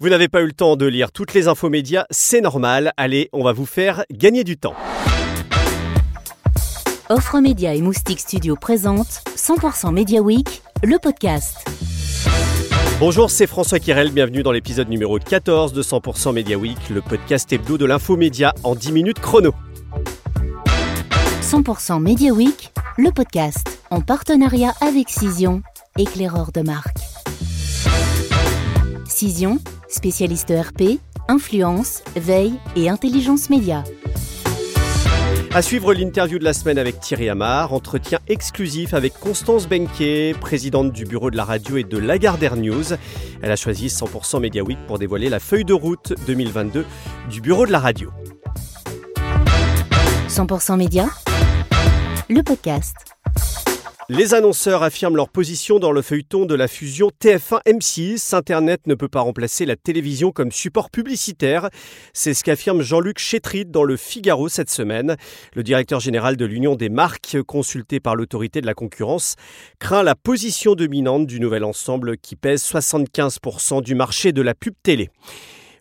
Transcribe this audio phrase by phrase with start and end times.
[0.00, 2.92] Vous n'avez pas eu le temps de lire toutes les infos médias, c'est normal.
[2.96, 4.74] Allez, on va vous faire gagner du temps.
[7.08, 11.68] Offre Média et Moustique Studio présente 100% Media Week, le podcast.
[13.00, 17.52] Bonjour, c'est François Kirel, bienvenue dans l'épisode numéro 14 de 100% Media Week, le podcast
[17.52, 19.50] hebdo de l'info média en 10 minutes chrono.
[21.42, 25.60] 100% Media Week, le podcast, en partenariat avec Cision,
[25.98, 26.98] éclaireur de marque.
[29.08, 29.58] Cision,
[29.88, 33.84] spécialiste RP, influence, veille et intelligence média.
[35.54, 40.92] À suivre l'interview de la semaine avec Thierry Amar, entretien exclusif avec Constance Benquet, présidente
[40.92, 42.92] du bureau de la radio et de Lagardère News.
[43.42, 46.84] Elle a choisi 100% Media Week pour dévoiler la feuille de route 2022
[47.30, 48.10] du bureau de la radio.
[50.28, 51.08] 100% Média,
[52.28, 53.17] le podcast.
[54.10, 58.34] Les annonceurs affirment leur position dans le feuilleton de la fusion TF1-M6.
[58.34, 61.68] Internet ne peut pas remplacer la télévision comme support publicitaire.
[62.14, 65.16] C'est ce qu'affirme Jean-Luc Chétrit dans le Figaro cette semaine.
[65.54, 69.36] Le directeur général de l'Union des marques, consulté par l'autorité de la concurrence,
[69.78, 74.72] craint la position dominante du nouvel ensemble qui pèse 75% du marché de la pub
[74.82, 75.10] télé.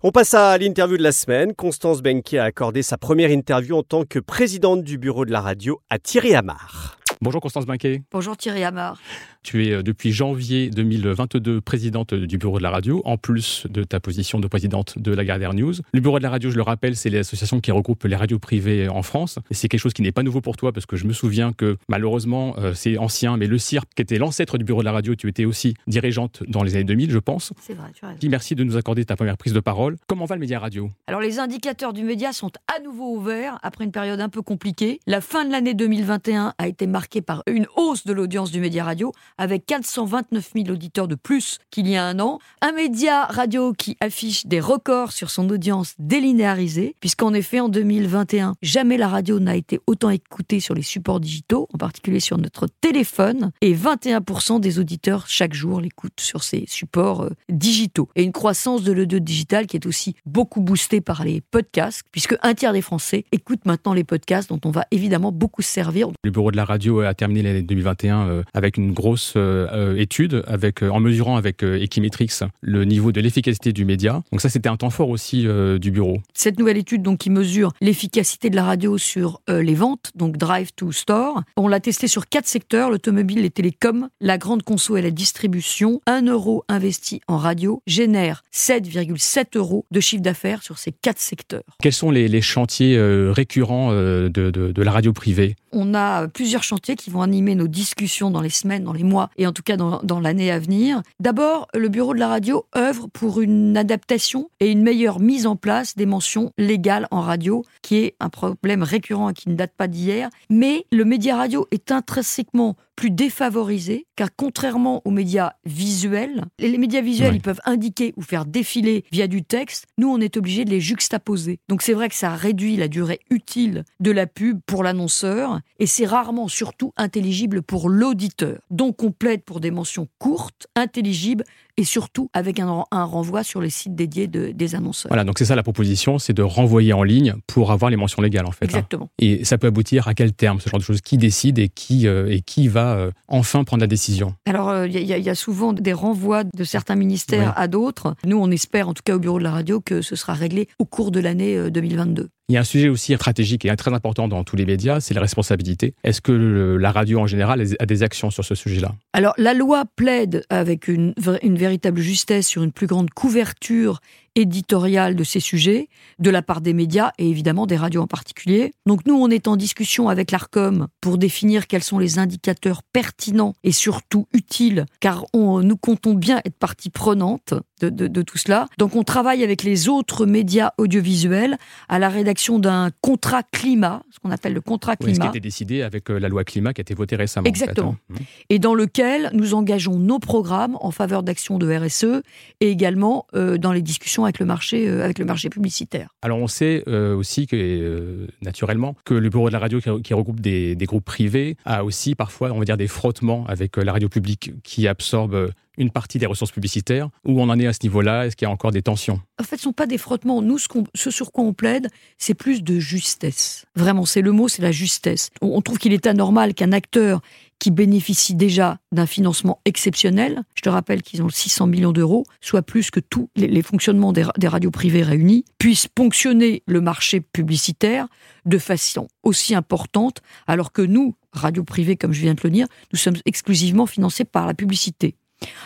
[0.04, 1.56] On passe à l'interview de la semaine.
[1.56, 5.40] Constance Benke a accordé sa première interview en tant que présidente du bureau de la
[5.40, 6.97] radio à Thierry Amar.
[7.20, 8.04] Bonjour Constance Binquet.
[8.12, 9.02] Bonjour Thierry Amar.
[9.42, 13.84] Tu es euh, depuis janvier 2022 présidente du bureau de la radio, en plus de
[13.84, 15.74] ta position de présidente de la Gardère News.
[15.94, 18.88] Le bureau de la radio, je le rappelle, c'est l'association qui regroupe les radios privées
[18.88, 19.40] en France.
[19.50, 21.54] Et c'est quelque chose qui n'est pas nouveau pour toi, parce que je me souviens
[21.54, 24.92] que malheureusement, euh, c'est ancien, mais le CIRP, qui était l'ancêtre du bureau de la
[24.92, 27.52] radio, tu étais aussi dirigeante dans les années 2000, je pense.
[27.60, 28.20] C'est vrai, tu as raison.
[28.30, 29.96] Merci de nous accorder ta première prise de parole.
[30.06, 30.92] Comment va le média radio?
[31.08, 35.00] Alors les indicateurs du média sont à nouveau ouverts après une période un peu compliquée.
[35.08, 38.84] La fin de l'année 2021 a été marquée par une hausse de l'audience du média
[38.84, 42.40] radio, avec 429 000 auditeurs de plus qu'il y a un an.
[42.62, 48.56] Un média radio qui affiche des records sur son audience délinéarisée, puisqu'en effet, en 2021,
[48.62, 52.68] jamais la radio n'a été autant écoutée sur les supports digitaux, en particulier sur notre
[52.82, 58.10] téléphone, et 21% des auditeurs chaque jour l'écoutent sur ces supports euh, digitaux.
[58.16, 62.36] Et une croissance de l'audio digital qui est aussi beaucoup boostée par les podcasts, puisque
[62.42, 66.10] un tiers des Français écoutent maintenant les podcasts, dont on va évidemment beaucoup se servir.
[66.24, 69.98] Le bureau de la radio a terminé l'année 2021 euh, avec une grosse euh, euh,
[69.98, 72.30] étude, avec, en mesurant avec Equimetrix
[72.62, 74.22] le niveau de l'efficacité du média.
[74.32, 75.48] Donc ça, c'était un temps fort aussi
[75.80, 76.20] du bureau.
[76.34, 80.72] Cette nouvelle étude donc qui mesure l'efficacité de la radio sur les ventes, donc drive
[80.76, 85.02] to store, on l'a testé sur quatre secteurs l'automobile, les télécoms, la grande conso et
[85.02, 86.02] la distribution.
[86.06, 91.64] Un euro investi en radio génère 7,7 euros de chiffre d'affaires sur ces quatre secteurs.
[91.82, 92.98] Quels sont les, les chantiers
[93.32, 95.56] récurrents de, de, de la radio privée?
[95.72, 99.30] On a plusieurs chantiers qui vont animer nos discussions dans les semaines, dans les mois
[99.38, 101.02] et en tout cas dans, l'année à venir.
[101.20, 105.56] D'abord, le bureau de la radio œuvre pour une adaptation et une meilleure mise en
[105.56, 109.74] place des mentions légales en radio, qui est un problème récurrent et qui ne date
[109.78, 110.30] pas d'hier.
[110.50, 117.02] Mais le média radio est intrinsèquement plus défavorisé, car contrairement aux médias visuels, les médias
[117.02, 119.86] visuels, ils peuvent indiquer ou faire défiler via du texte.
[120.00, 121.60] Nous, on est obligé de les juxtaposer.
[121.70, 125.86] Donc c'est vrai que ça réduit la durée utile de la pub pour l'annonceur, et
[125.86, 128.60] c'est rarement surtout intelligible pour l'auditeur.
[128.72, 131.44] Donc on plaide pour des mentions courtes, intelligibles,
[131.78, 135.10] et surtout avec un, un renvoi sur les sites dédiés de- des annonceurs.
[135.10, 138.22] Voilà, donc c'est ça la proposition, c'est de renvoyer en ligne pour avoir les mentions
[138.22, 138.66] légales en fait.
[138.66, 138.70] hein.
[138.70, 139.10] Exactement.
[139.20, 141.02] Et ça peut aboutir à quel terme, ce genre de choses?
[141.02, 144.34] Qui décide et qui, euh, et qui va euh, enfin prendre la décision?
[144.48, 147.64] Alors, euh, il y, a- il y a souvent des renvois de certains ministères Oui.
[147.64, 148.16] à d'autres.
[148.26, 150.68] Nous, on espère, en tout cas au bureau de la radio, que ce sera réglé
[150.80, 152.30] au cours de l'année euh, 2022.
[152.50, 155.14] Il y a un sujet aussi stratégique et très important dans tous les médias, c'est
[155.14, 155.96] la responsabilité.
[156.06, 158.96] Est-ce que la radio en général a des actions sur ce sujet-là?
[159.12, 164.00] Alors, la loi plaide avec une véritable justesse sur une plus grande couverture
[164.42, 165.90] éditoriale de ces sujets,
[166.20, 168.72] de la part des médias et évidemment des radios en particulier.
[168.86, 173.54] Donc, nous, on est en discussion avec l'ARCOM pour définir quels sont les indicateurs pertinents
[173.64, 178.38] et surtout utiles, car on, nous comptons bien être partie prenante de, de- de tout
[178.38, 178.68] cela.
[178.78, 181.58] Donc, on travaille avec les autres médias audiovisuels
[181.90, 185.26] à la rédaction d'un contrat climat, ce qu'on appelle le contrat Ou est-ce qui climat.
[185.26, 187.62] a été décidé avec euh, la loi climat qui a été votée récemment en fait,
[187.64, 187.96] Exactement.
[188.12, 188.16] hein
[188.50, 192.22] et dans lequel nous engageons nos programmes en faveur d'actions de RSE
[192.62, 196.10] et également euh, dans les discussions avec le marché, euh, avec le marché publicitaire.
[196.22, 200.14] Alors on sait euh, aussi que, euh, naturellement, que le bureau de la radio qui,
[200.14, 203.92] regroupe des, des groupes privés a aussi parfois, on va dire, des frottements avec la
[203.92, 207.10] radio publique qui absorbe une partie des ressources publicitaires.
[207.26, 208.26] Où on en est à ce niveau-là?
[208.26, 209.22] Est-ce qu'il y a encore des tensions?
[209.40, 210.42] En fait, ce ne sont pas des frottements.
[210.42, 211.88] Nous, ce, sur quoi on plaide,
[212.18, 213.66] c'est plus de justesse.
[213.76, 215.30] Vraiment, c'est le mot, c'est la justesse.
[215.42, 217.22] On, on trouve qu'il est anormal qu'un acteur
[217.60, 220.44] qui bénéficient déjà d'un financement exceptionnel.
[220.56, 224.48] Je te rappelle qu'ils ont 600 millions d'euros, soit plus que tous les, fonctionnements des,
[224.48, 228.08] radios privées réunis, puissent ponctionner le marché publicitaire
[228.46, 232.68] de façon aussi importante, alors que nous, radios privées, comme je viens de le dire,
[232.94, 235.16] nous sommes exclusivement financés par la publicité.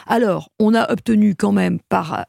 [0.07, 1.79] Alors, on a obtenu quand même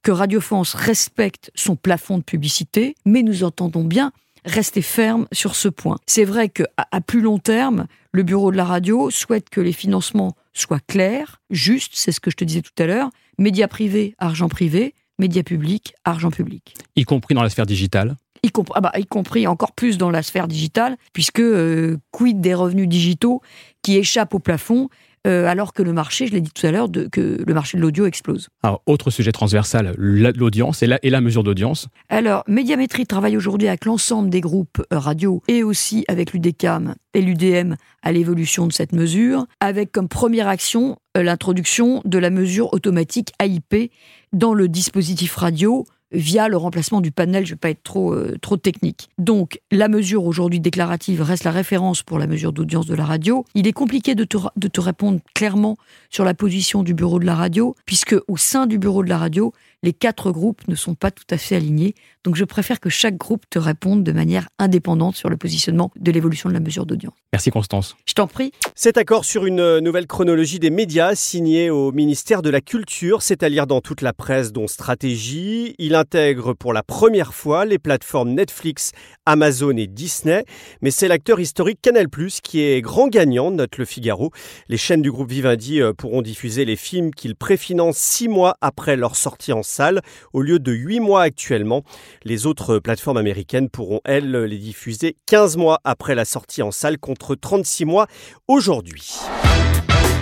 [0.02, 4.12] que Radio France respecte son plafond de publicité, mais nous entendons bien
[4.44, 5.98] rester ferme sur ce point.
[6.06, 9.72] C'est vrai qu'à à plus long terme, le bureau de la radio souhaite que les
[9.72, 14.14] financements soient clairs, justes, c'est ce que je te disais tout à l'heure, médias privés,
[14.18, 16.74] argent privé, médias publics, argent public.
[16.96, 20.22] Y compris dans la sphère digitale y, ah bah, y compris encore plus dans la
[20.22, 23.40] sphère digitale, puisque euh, quid des revenus digitaux
[23.82, 24.88] qui échappent au plafond
[25.26, 27.82] euh, alors que le marché, je l'ai dit tout à l'heure, que le marché de
[27.82, 28.48] l'audio explose.
[28.62, 31.88] Alors, autre sujet transversal, l'audience et la, et la mesure d'audience.
[32.08, 37.20] Alors, Médiamétrie travaille aujourd'hui avec l'ensemble des groupes euh, radio et aussi avec l'UDECAM et
[37.20, 42.72] l'UDM à l'évolution de cette mesure, avec comme première action euh, l'introduction de la mesure
[42.72, 43.92] automatique AIP
[44.32, 47.44] dans le dispositif radio via le remplacement du panel.
[47.46, 49.10] Je ne vais pas être trop, euh, trop technique.
[49.18, 53.44] Donc, la mesure aujourd'hui déclarative reste la référence pour la mesure d'audience de la radio.
[53.54, 54.26] Il est compliqué de
[54.56, 55.76] de te répondre clairement
[56.08, 59.18] sur la position du bureau de la radio, puisque au sein du bureau de la
[59.18, 61.94] radio, les quatre groupes ne sont pas tout à fait alignés.
[62.24, 66.12] Donc je préfère que chaque groupe te réponde de manière indépendante sur le positionnement de
[66.12, 67.14] l'évolution de la mesure d'audience.
[67.32, 67.96] Merci Constance.
[68.06, 68.52] Je t'en prie.
[68.76, 73.42] Cet accord sur une nouvelle chronologie des médias signé au ministère de la Culture, c'est
[73.42, 75.74] à lire dans toute la presse dont Stratégie.
[75.78, 78.92] Il intègre pour la première fois les plateformes Netflix,
[79.26, 80.44] Amazon et Disney,
[80.80, 82.06] mais c'est l'acteur historique Canal+,
[82.42, 84.30] qui est grand gagnant, note le Figaro.
[84.68, 88.96] Les chaînes du groupe Vivendi euh, pourront diffuser les films qu'ils préfinancent six mois après
[88.96, 90.02] leur sortie en salle,
[90.32, 91.82] au lieu de 8 mois actuellement.
[92.24, 96.98] Les autres plateformes américaines pourront, elles, les diffuser 15 mois après la sortie en salle
[96.98, 98.06] contre 36 mois
[98.48, 99.16] aujourd'hui.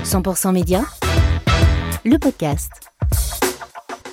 [0.04, 0.82] 100% Média,
[2.04, 2.89] le podcast.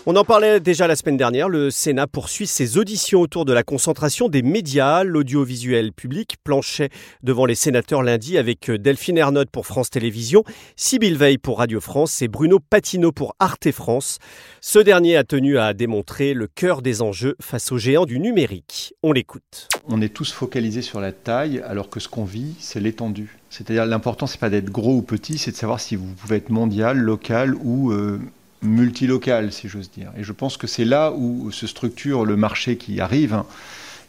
[0.09, 3.63] On en parlait déjà la semaine dernière, le Sénat poursuit ses auditions autour de la
[3.63, 5.03] concentration des médias.
[5.03, 6.87] L'audiovisuel public planchait
[7.23, 10.45] devant les sénateurs lundi avec Delphine Ernotte pour France Télévisions,
[10.77, 14.19] Sybille Veil pour Radio France et Bruno Patino pour Arte France.
[14.61, 18.93] Ce dernier a tenu à démontrer le cœur des enjeux face aux géants du numérique.
[19.03, 19.67] On l'écoute.
[19.89, 23.37] On est tous focalisés sur la taille alors que ce qu'on vit, c'est l'étendue.
[23.49, 26.49] C'est-à-dire l'important, c'est pas d'être gros ou petit, c'est de savoir si vous pouvez être
[26.49, 28.21] mondial, local ou euh,
[28.67, 30.11] multilocal, si j'ose dire.
[30.17, 33.43] Et je pense que c'est là où se structure le marché qui arrive.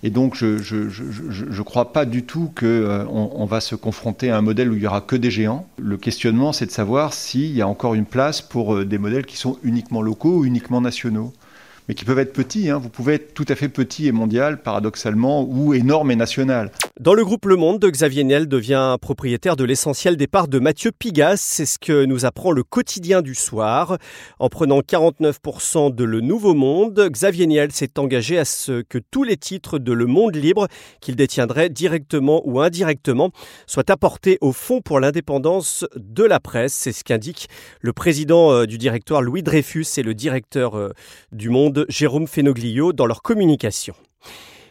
[0.02, 4.36] Et donc, je ne crois pas du tout qu'on euh, on va se confronter à
[4.36, 5.66] un modèle où il y aura que des géants.
[5.76, 9.26] Le questionnement, c'est de savoir s'il y a encore une place pour euh, des modèles
[9.26, 11.32] qui sont uniquement locaux ou uniquement nationaux
[11.88, 12.68] mais qui peuvent être petits.
[12.68, 12.78] Hein.
[12.78, 16.70] Vous pouvez être tout à fait petit et mondial, paradoxalement, ou énorme et national.
[17.00, 20.90] Dans le groupe Le Monde, Xavier Niel devient propriétaire de l'essentiel des parts de Mathieu
[20.90, 21.36] Pigas.
[21.36, 23.98] C'est ce que nous apprend le quotidien du soir.
[24.40, 29.22] En prenant 49% de Le Nouveau Monde, Xavier Niel s'est engagé à ce que tous
[29.22, 30.66] les titres de Le Monde Libre
[31.00, 33.30] qu'il détiendrait directement ou indirectement
[33.68, 36.72] soient apportés au Fonds pour l'indépendance de la presse.
[36.72, 37.48] C'est ce qu'indique
[37.80, 40.90] le président euh, du directoire Louis Dreyfus et le directeur euh,
[41.30, 43.94] du Monde Jérôme Fenoglio dans leur communication.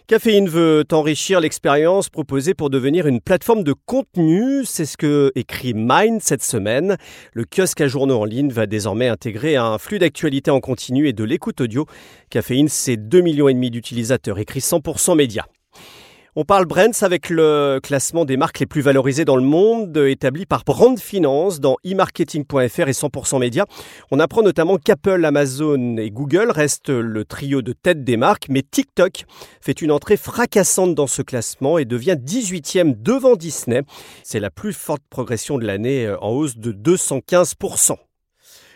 [0.07, 4.63] Caféine veut enrichir l'expérience proposée pour devenir une plateforme de contenu.
[4.63, 6.95] C'est ce que écrit Mind cette semaine.
[7.33, 11.13] Le kiosque à journaux en ligne va désormais intégrer un flux d'actualité en continu et
[11.13, 11.87] de l'écoute audio.
[12.29, 15.43] Caféine, c'est 2,5 millions d'utilisateurs, écrit 100% médias.
[16.39, 20.45] On parle Brands avec le classement des marques les plus valorisées dans le monde établi
[20.45, 23.65] par Brand Finance dans e-marketing.fr et 100% Média.
[24.11, 28.61] On apprend notamment qu'Apple, Amazon et Google restent le trio de tête des marques, mais
[28.61, 29.25] TikTok
[29.61, 33.81] fait une entrée fracassante dans ce classement et devient 18e devant Disney.
[34.21, 37.95] C'est la plus forte progression de l'année euh, en hausse de 215%.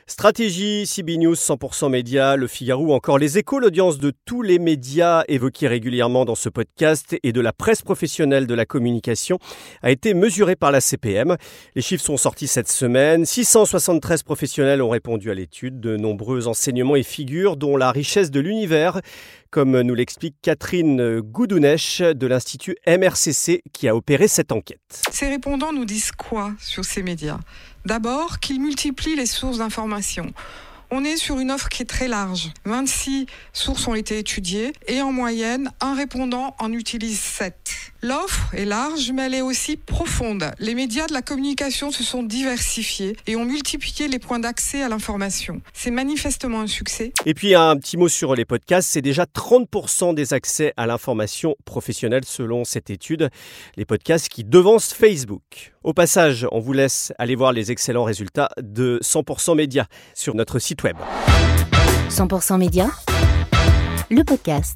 [0.07, 5.23] Stratégie, CB News, 100% médias, Le Figaro encore Les Échos, l'audience de tous les médias
[5.27, 9.37] évoqués régulièrement dans ce podcast et de la presse professionnelle de la communication
[9.81, 11.37] a été mesurée par la CPM.
[11.75, 13.25] Les chiffres sont sortis cette semaine.
[13.25, 15.79] 673 professionnels ont répondu à l'étude.
[15.79, 19.01] De nombreux enseignements et figures, dont la richesse de l'univers,
[19.51, 24.79] comme nous l'explique Catherine Goudounèche de l'Institut MRCC qui a opéré cette enquête.
[25.11, 27.39] Ces répondants nous disent quoi sur ces médias?
[27.85, 30.33] D'abord, qu'ils multiplient les sources d'information.
[30.89, 32.51] On est sur une offre qui est très large.
[32.65, 37.55] 26 sources ont été étudiées et en moyenne, un répondant en utilise 7.
[38.03, 40.49] L'offre est large, mais elle est aussi profonde.
[40.57, 44.89] Les médias de la communication se sont diversifiés et ont multiplié les points d'accès à
[44.89, 45.61] l'information.
[45.71, 47.13] C'est manifestement un succès.
[47.27, 51.55] Et puis un petit mot sur les podcasts, c'est déjà 30% des accès à l'information
[51.63, 53.29] professionnelle selon cette étude.
[53.75, 55.71] Les podcasts qui devancent Facebook.
[55.83, 60.57] Au passage, on vous laisse aller voir les excellents résultats de 100% Média sur notre
[60.57, 60.97] site web.
[62.09, 62.89] 100% Média,
[64.09, 64.75] le podcast.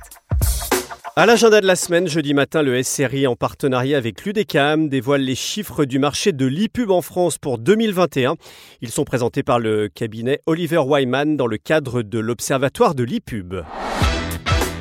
[1.17, 5.33] À l'agenda de la semaine, jeudi matin, le SRI en partenariat avec l'UDECAM dévoile les
[5.33, 8.35] chiffres du marché de l'e-pub en France pour 2021.
[8.81, 13.55] Ils sont présentés par le cabinet Oliver Wyman dans le cadre de l'Observatoire de l'e-pub.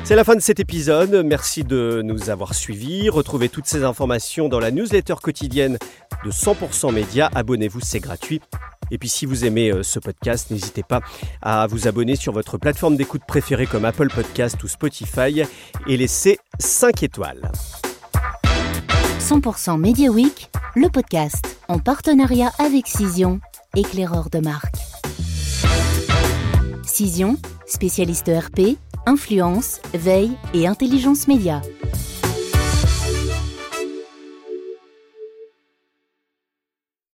[0.03, 1.23] C'est la fin de cet épisode.
[1.25, 3.07] Merci de nous avoir suivis.
[3.07, 5.77] Retrouvez toutes ces informations dans la newsletter quotidienne
[6.25, 7.29] de 100% Média.
[7.33, 8.41] Abonnez-vous, c'est gratuit.
[8.91, 11.01] Et puis si vous aimez euh, ce podcast, n'hésitez pas
[11.41, 15.43] à vous abonner sur votre plateforme d'écoute préférée comme Apple Podcast ou Spotify
[15.87, 17.51] et laisser 5 étoiles.
[19.19, 23.39] 100% Media Week, le podcast en partenariat avec Cision,
[23.75, 24.75] éclaireur de marque.
[26.83, 31.61] Cision, spécialiste ERP, influence, veille et intelligence média.